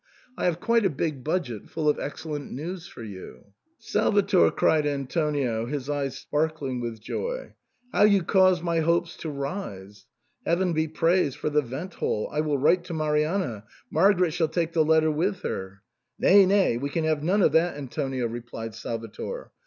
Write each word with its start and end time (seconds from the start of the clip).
I 0.35 0.45
have 0.45 0.59
quite 0.59 0.83
a 0.83 0.89
big 0.89 1.23
budget 1.23 1.69
full 1.69 1.87
of 1.87 1.99
excel 1.99 2.31
lent 2.31 2.51
news 2.51 2.87
for 2.87 3.03
you."" 3.03 3.53
Salvator!" 3.93 4.49
cried 4.49 4.87
Antonio, 4.87 5.67
his 5.67 5.91
eyes 5.91 6.17
sparkling 6.17 6.81
with 6.81 6.99
joy," 6.99 7.53
how 7.93 8.01
you 8.01 8.23
cause 8.23 8.63
my 8.63 8.79
hopes 8.79 9.15
to 9.17 9.29
rise! 9.29 10.07
Heaven 10.43 10.73
be 10.73 10.87
praised 10.87 11.37
for 11.37 11.51
the 11.51 11.61
vent 11.61 11.93
hole. 11.93 12.27
I 12.33 12.41
will 12.41 12.57
write 12.57 12.83
to 12.85 12.95
Marianna; 12.95 13.65
Margaret 13.91 14.31
shall 14.31 14.47
take 14.47 14.73
the 14.73 14.83
letter 14.83 15.11
with 15.11 15.43
her" 15.43 15.83
"Nay, 16.17 16.47
nay, 16.47 16.77
we 16.77 16.89
can 16.89 17.03
have 17.03 17.21
none 17.21 17.43
of 17.43 17.51
that, 17.51 17.77
Antonio," 17.77 18.25
replied 18.27 18.73
Salvator. 18.73 19.51